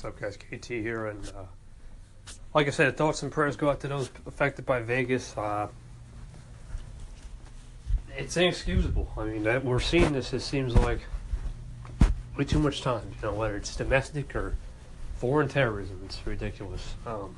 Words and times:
What's 0.00 0.04
up, 0.04 0.20
guys? 0.20 0.36
KT 0.36 0.66
here, 0.66 1.06
and 1.06 1.32
uh, 1.36 2.32
like 2.54 2.68
I 2.68 2.70
said, 2.70 2.96
thoughts 2.96 3.24
and 3.24 3.32
prayers 3.32 3.56
go 3.56 3.68
out 3.68 3.80
to 3.80 3.88
those 3.88 4.08
affected 4.26 4.64
by 4.64 4.78
Vegas. 4.78 5.36
Uh, 5.36 5.66
it's 8.16 8.36
inexcusable. 8.36 9.10
I 9.18 9.24
mean, 9.24 9.42
that 9.42 9.64
we're 9.64 9.80
seeing 9.80 10.12
this. 10.12 10.32
It 10.32 10.42
seems 10.42 10.76
like 10.76 11.00
way 12.36 12.44
too 12.44 12.60
much 12.60 12.82
time. 12.82 13.10
You 13.16 13.26
know, 13.26 13.34
whether 13.34 13.56
it's 13.56 13.74
domestic 13.74 14.36
or 14.36 14.54
foreign 15.16 15.48
terrorism, 15.48 16.00
it's 16.04 16.24
ridiculous. 16.24 16.94
Um, 17.04 17.34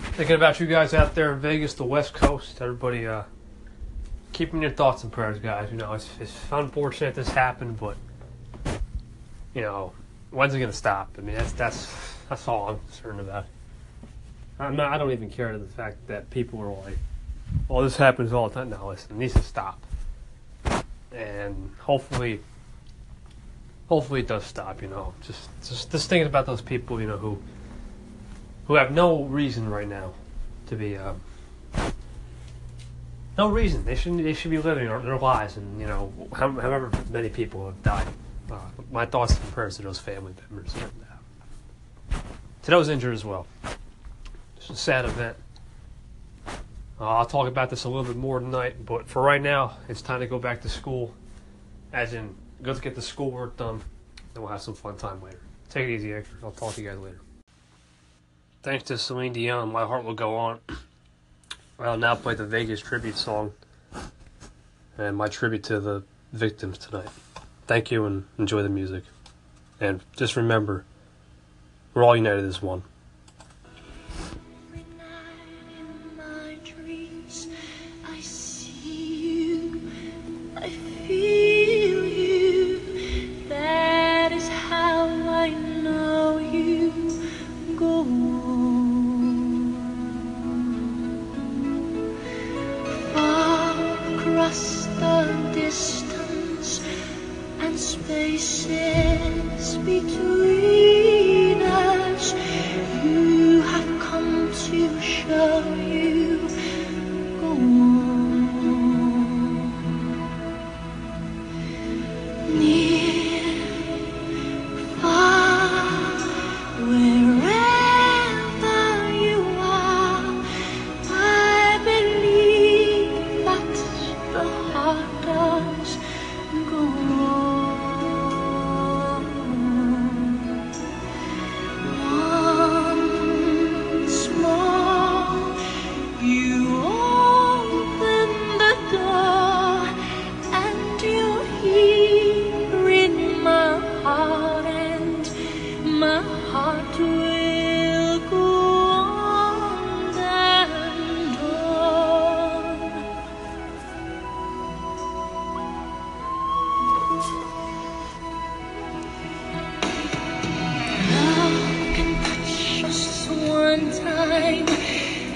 thinking 0.00 0.34
about 0.34 0.58
you 0.58 0.66
guys 0.66 0.92
out 0.92 1.14
there 1.14 1.34
in 1.34 1.38
Vegas, 1.38 1.74
the 1.74 1.84
West 1.84 2.14
Coast. 2.14 2.60
Everybody, 2.60 3.06
uh, 3.06 3.22
keeping 4.32 4.60
your 4.60 4.72
thoughts 4.72 5.04
and 5.04 5.12
prayers, 5.12 5.38
guys. 5.38 5.70
You 5.70 5.76
know, 5.76 5.92
it's, 5.92 6.10
it's 6.18 6.36
unfortunate 6.50 7.14
this 7.14 7.28
happened, 7.28 7.78
but 7.78 7.96
you 9.54 9.62
know, 9.62 9.92
when's 10.36 10.54
it 10.54 10.60
gonna 10.60 10.72
stop? 10.72 11.16
I 11.18 11.22
mean, 11.22 11.34
that's 11.34 11.52
that's 11.52 12.14
that's 12.28 12.46
all 12.46 12.68
I'm 12.68 12.78
concerned 12.78 13.20
about. 13.20 13.46
I'm 14.60 14.76
not. 14.76 14.92
I 14.92 14.98
don't 14.98 15.10
even 15.10 15.30
care 15.30 15.50
to 15.50 15.58
the 15.58 15.66
fact 15.66 16.06
that 16.08 16.30
people 16.30 16.60
are 16.60 16.68
like, 16.68 16.98
"Well, 17.68 17.82
this 17.82 17.96
happens 17.96 18.32
all 18.32 18.48
the 18.48 18.54
time." 18.54 18.70
No, 18.70 18.88
listen, 18.88 19.12
it 19.12 19.18
needs 19.18 19.34
to 19.34 19.42
stop, 19.42 19.82
and 21.12 21.72
hopefully, 21.80 22.40
hopefully 23.88 24.20
it 24.20 24.28
does 24.28 24.44
stop. 24.44 24.82
You 24.82 24.88
know, 24.88 25.14
just 25.22 25.48
just 25.62 25.90
just 25.90 26.08
thinking 26.08 26.26
about 26.26 26.46
those 26.46 26.60
people, 26.60 27.00
you 27.00 27.06
know, 27.06 27.18
who 27.18 27.42
who 28.66 28.74
have 28.74 28.92
no 28.92 29.24
reason 29.24 29.68
right 29.68 29.88
now 29.88 30.12
to 30.66 30.76
be. 30.76 30.96
Um, 30.96 31.20
no 33.38 33.48
reason. 33.48 33.84
They 33.84 33.94
shouldn't. 33.94 34.22
They 34.22 34.32
should 34.32 34.50
be 34.50 34.58
living 34.58 34.86
their 34.86 35.18
lives, 35.18 35.56
and 35.56 35.80
you 35.80 35.86
know, 35.86 36.12
however 36.32 36.90
many 37.10 37.28
people 37.30 37.66
have 37.66 37.82
died. 37.82 38.06
Uh, 38.50 38.58
my 38.92 39.04
thoughts 39.04 39.36
and 39.36 39.52
prayers 39.52 39.76
to 39.76 39.82
those 39.82 39.98
family 39.98 40.32
members 40.48 40.72
and 40.74 40.92
uh, 42.12 42.16
to 42.62 42.70
those 42.70 42.88
injured 42.88 43.14
as 43.14 43.24
well. 43.24 43.46
It's 44.56 44.70
a 44.70 44.76
sad 44.76 45.04
event. 45.04 45.36
Uh, 46.98 47.08
I'll 47.08 47.26
talk 47.26 47.48
about 47.48 47.70
this 47.70 47.84
a 47.84 47.88
little 47.88 48.04
bit 48.04 48.16
more 48.16 48.40
tonight, 48.40 48.86
but 48.86 49.06
for 49.06 49.20
right 49.20 49.42
now, 49.42 49.76
it's 49.88 50.00
time 50.00 50.20
to 50.20 50.26
go 50.26 50.38
back 50.38 50.62
to 50.62 50.68
school. 50.68 51.14
As 51.92 52.14
in, 52.14 52.34
go 52.62 52.72
to 52.72 52.80
get 52.80 52.94
the 52.94 53.02
schoolwork 53.02 53.56
done, 53.56 53.82
and 54.34 54.42
we'll 54.42 54.50
have 54.50 54.62
some 54.62 54.74
fun 54.74 54.96
time 54.96 55.22
later. 55.22 55.40
Take 55.68 55.88
it 55.88 55.94
easy, 55.94 56.14
extras. 56.14 56.42
I'll 56.42 56.52
talk 56.52 56.74
to 56.74 56.82
you 56.82 56.88
guys 56.88 56.98
later. 56.98 57.20
Thanks 58.62 58.84
to 58.84 58.98
Celine 58.98 59.32
Dion, 59.32 59.70
My 59.70 59.84
Heart 59.84 60.04
Will 60.04 60.14
Go 60.14 60.36
On. 60.36 60.60
I'll 61.78 61.98
now 61.98 62.14
play 62.14 62.34
the 62.34 62.46
Vegas 62.46 62.80
tribute 62.80 63.16
song 63.16 63.52
and 64.96 65.16
my 65.16 65.28
tribute 65.28 65.64
to 65.64 65.78
the 65.78 66.02
victims 66.32 66.78
tonight. 66.78 67.08
Thank 67.66 67.90
you 67.90 68.04
and 68.04 68.24
enjoy 68.38 68.62
the 68.62 68.68
music. 68.68 69.04
And 69.80 70.00
just 70.16 70.36
remember, 70.36 70.84
we're 71.94 72.04
all 72.04 72.16
united 72.16 72.44
as 72.44 72.62
one. 72.62 72.82
across 94.36 94.86
the 94.86 95.50
distance 95.54 96.05
spaces 97.86 99.76
between 99.84 101.05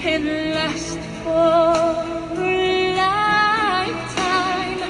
and 0.03 0.25
last 0.55 0.97
for 1.23 2.41
a 2.41 2.95
lifetime 2.97 4.81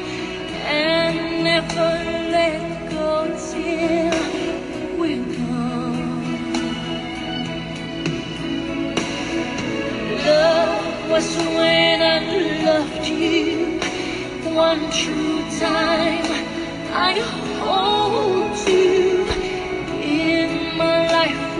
and 0.64 1.44
never 1.44 1.92
let 2.32 2.62
go 2.90 3.28
till 3.52 4.16
we're 4.98 5.26
gone. 5.36 6.24
Love 10.26 11.10
was 11.10 11.36
when 11.36 12.02
I 12.02 12.20
loved 12.64 13.06
you 13.06 13.80
one 14.56 14.90
true 14.92 15.42
time. 15.60 16.26
I 16.94 17.20
hold 17.60 18.58
you 18.70 19.28
in 20.02 20.78
my 20.78 21.12
life 21.12 21.58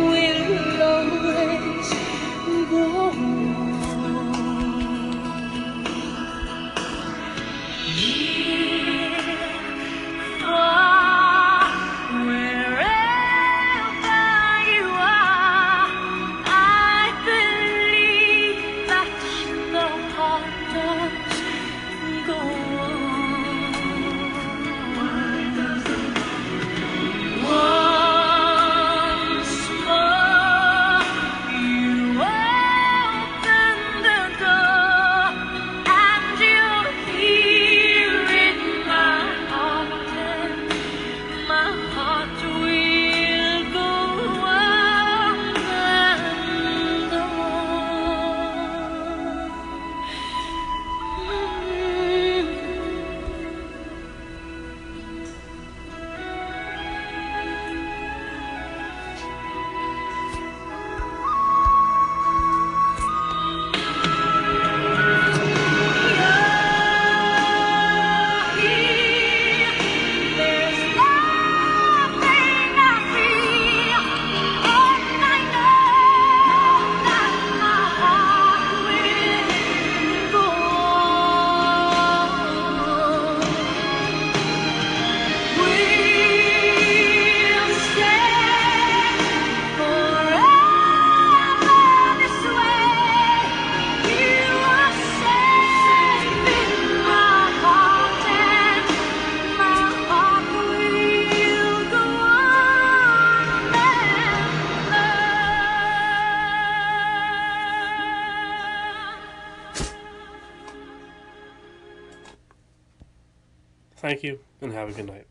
Thank 114.02 114.24
you, 114.24 114.40
and 114.62 114.74
have 114.74 114.90
a 114.90 114.94
good 114.94 115.06
night. 115.06 115.28